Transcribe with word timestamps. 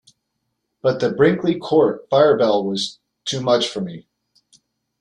But 0.81 0.99
the 0.99 1.11
Brinkley 1.11 1.59
Court 1.59 2.09
fire 2.09 2.35
bell 2.35 2.63
was 2.65 2.97
too 3.23 3.39
much 3.39 3.67
for 3.69 3.81
me. 3.81 4.07